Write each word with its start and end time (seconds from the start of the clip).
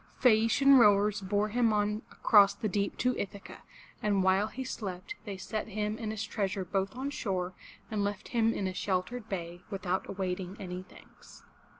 Phae 0.19 0.45
a'ci 0.45 0.63
an 0.65 0.79
rowers 0.79 1.21
bore 1.21 1.49
him 1.49 1.71
on 1.71 2.01
across 2.11 2.55
the 2.55 2.67
deep 2.67 2.97
to 2.97 3.15
Ithaca, 3.19 3.59
and 4.01 4.23
while 4.23 4.47
he 4.47 4.63
slept 4.63 5.13
they 5.25 5.37
set 5.37 5.67
him 5.67 5.95
and 5.99 6.09
his 6.11 6.23
treasure 6.23 6.65
both 6.65 6.95
on 6.95 7.11
shore 7.11 7.53
and 7.91 8.03
left 8.03 8.29
him 8.29 8.51
in 8.51 8.65
a 8.65 8.73
sheltered 8.73 9.29
bay, 9.29 9.61
without 9.69 10.09
awaiting 10.09 10.57
any 10.59 10.81
thanks. 10.89 11.43